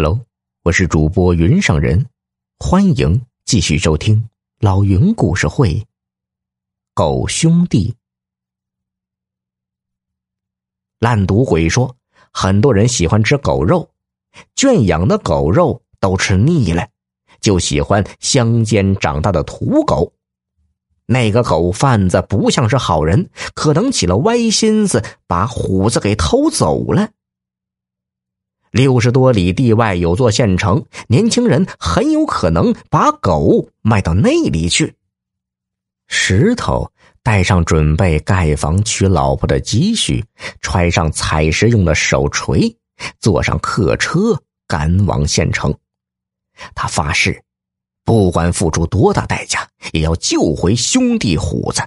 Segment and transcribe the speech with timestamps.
[0.00, 0.20] Hello，
[0.62, 2.06] 我是主播云上人，
[2.60, 4.28] 欢迎继续收听
[4.60, 5.84] 老云故事会。
[6.94, 7.96] 狗兄弟，
[11.00, 11.96] 烂赌鬼说，
[12.30, 13.90] 很多人喜欢吃狗肉，
[14.54, 16.86] 圈养的狗肉都吃腻了，
[17.40, 20.12] 就喜欢乡间长大的土狗。
[21.06, 27.10] 那个狗贩子不像是好人，可能起了歪心思，把虎子给偷走了。
[28.70, 34.94] 六十多里地外有座县城，年轻人很有可能把狗卖到那里去。
[36.08, 36.90] 石头
[37.22, 40.24] 带上准备盖房娶老婆的积蓄，
[40.60, 42.74] 揣上采石用的手锤，
[43.20, 45.74] 坐上客车赶往县城。
[46.74, 47.42] 他发誓，
[48.04, 51.82] 不管付出多大代价，也要救回兄弟虎子。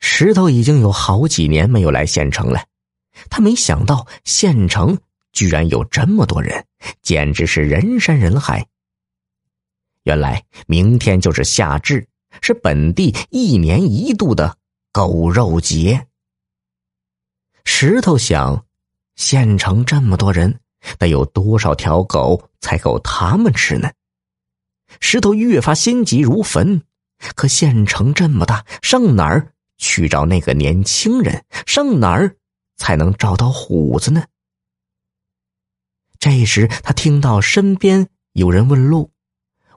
[0.00, 2.62] 石头已经有好几年没有来县城了。
[3.30, 4.98] 他没想到县城
[5.32, 6.64] 居然有这么多人，
[7.02, 8.66] 简直是人山人海。
[10.04, 12.06] 原来明天就是夏至，
[12.42, 14.56] 是本地一年一度的
[14.92, 16.06] 狗肉节。
[17.64, 18.66] 石头想，
[19.16, 20.60] 县城这么多人，
[20.98, 23.90] 得有多少条狗才够他们吃呢？
[25.00, 26.82] 石头越发心急如焚。
[27.34, 31.42] 可县城这么大，上哪儿去找那个年轻人？
[31.66, 32.36] 上哪儿？
[32.76, 34.24] 才能找到虎子呢。
[36.18, 39.10] 这时，他听到身边有人问路，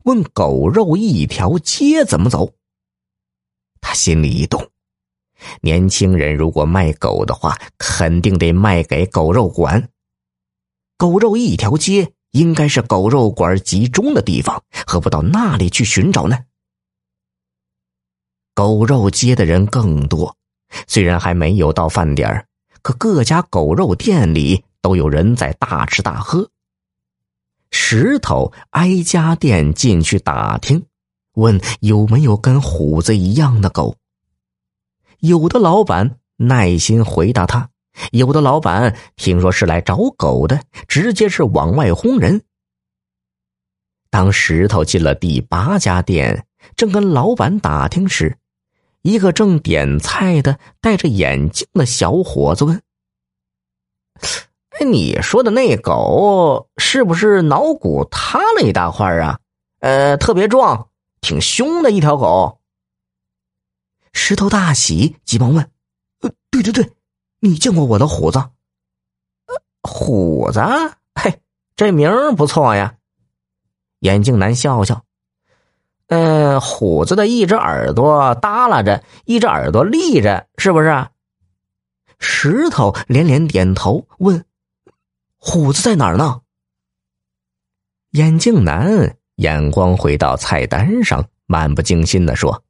[0.04, 2.54] 问狗肉一条街怎么走。
[3.82, 4.72] 他心里一动，
[5.62, 9.90] 年轻人如果卖狗的话，肯定得卖给狗肉馆。
[10.98, 16.46] 狗肉一条街应该是狗肉馆集中的地方，何不到那里去寻找呢？
[18.56, 20.36] 狗肉街的人更多，
[20.88, 22.47] 虽然还没有到饭点儿。
[22.88, 26.50] 可各家狗肉店里都有人在大吃大喝。
[27.70, 30.86] 石头挨家店进去打听，
[31.34, 33.98] 问有没有跟虎子一样的狗。
[35.20, 37.72] 有的老板耐心回答他，
[38.12, 42.42] 有的老板听说是来找狗的，直接是往外轰人。
[44.10, 46.46] 当石头进了第八家店，
[46.78, 48.38] 正跟老板打听时。
[49.08, 52.82] 一个正点菜的、戴着眼镜的小伙子问
[54.78, 59.40] ：“哎，你说的那狗是不是脑骨塌了一大块啊？
[59.80, 60.90] 呃，特别壮，
[61.22, 62.60] 挺凶的一条狗。”
[64.12, 65.72] 石头大喜，急忙问
[66.20, 66.92] ：“呃，对对对，
[67.40, 68.44] 你见过我的虎子？
[69.84, 70.60] 虎子？
[71.16, 71.40] 嘿，
[71.78, 72.98] 这名儿不错呀。”
[74.02, 75.06] 眼镜男笑笑。
[76.60, 81.08] 虎子的一只耳朵耷拉着，一只耳朵立着，是不是？
[82.20, 84.44] 石头连连点头，问
[85.38, 86.42] ：“虎子在哪儿呢？”
[88.12, 92.64] 眼镜男眼光回到菜单上，漫不经心的说：“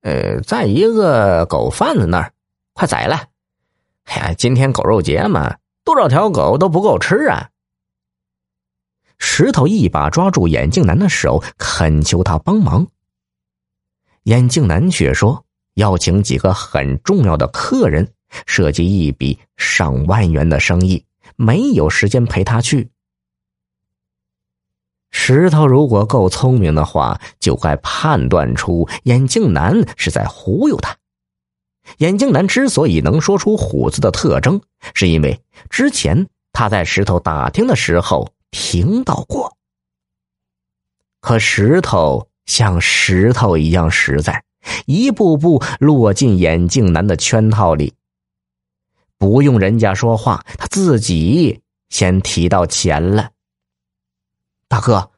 [0.00, 2.32] 呃，在一个狗贩子那儿，
[2.72, 3.24] 快宰了！
[4.04, 7.50] 哎呀，今天狗肉节嘛，多少条狗都不够吃啊！”
[9.18, 12.86] 石头一把抓住眼镜男的手，恳求他帮忙。
[14.24, 15.44] 眼镜男却说
[15.74, 18.12] ：“要请几个很重要的客人，
[18.46, 21.04] 涉及一笔上万元的生意，
[21.36, 22.90] 没有时间陪他去。”
[25.12, 30.96] 石头如果够聪明的话，就该判断出眼镜男是在忽悠他。
[31.98, 34.60] 眼镜男之所以能说出虎子的特征，
[34.92, 35.40] 是因为
[35.70, 38.30] 之前他在石头打听的时候。
[38.50, 39.56] 听到过，
[41.20, 44.44] 可石头像石头一样实在，
[44.86, 47.94] 一步步落进眼镜男的圈套里。
[49.18, 53.30] 不用人家说话，他自己先提到钱了。
[54.68, 55.10] 大哥，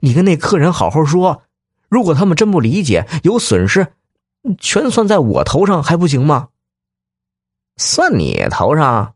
[0.00, 1.44] 你跟那客人好好说，
[1.88, 3.94] 如果他们真不理解，有损失，
[4.58, 6.48] 全算在我头上，还不行吗？
[7.76, 9.14] 算你头上？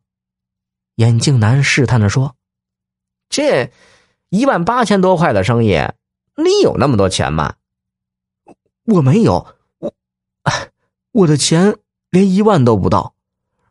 [0.96, 2.34] 眼镜男试探着说。
[3.34, 3.72] 这
[4.28, 5.76] 一万八千多块的生意，
[6.36, 7.56] 你有那么多钱吗？
[8.84, 9.44] 我没有，
[9.78, 9.92] 我
[11.10, 11.76] 我的钱
[12.10, 13.16] 连一万都不到，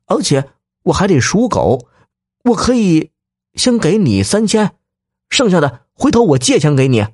[0.05, 0.49] 而且
[0.81, 1.87] 我还得赎狗，
[2.43, 3.09] 我可以
[3.53, 4.75] 先给你三千，
[5.29, 7.07] 剩下的回头我借钱给你。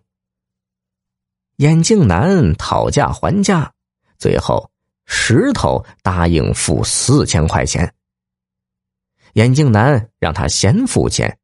[1.57, 3.71] 眼镜男讨价还价，
[4.17, 4.71] 最后
[5.05, 7.93] 石头答应付四千块钱。
[9.33, 11.37] 眼镜男让他先付钱。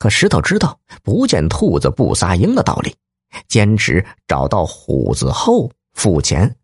[0.00, 2.96] 可石头知道不见兔子不撒鹰的道理，
[3.48, 6.56] 坚持找到虎子后付钱。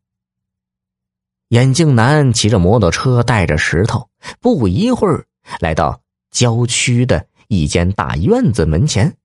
[1.49, 4.09] 眼镜男骑着摩托车带着石头，
[4.41, 5.27] 不一会儿
[5.61, 6.01] 来到
[6.31, 9.19] 郊区的一间大院子门前，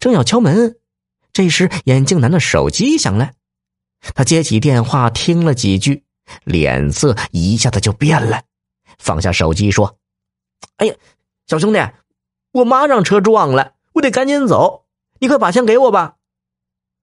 [0.00, 0.76] 正要敲门，
[1.32, 3.34] 这时眼镜男的手机响了，
[4.16, 6.02] 他接起电话听了几句，
[6.42, 8.42] 脸色一下子就变了，
[8.98, 9.96] 放下手机说
[10.78, 10.94] ：“哎呀，
[11.46, 11.78] 小兄弟，
[12.52, 14.84] 我妈让车撞了，我得赶紧走，
[15.20, 16.16] 你快把钱给我吧。”